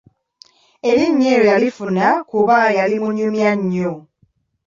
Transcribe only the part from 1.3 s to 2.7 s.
eryo yalifuna kuba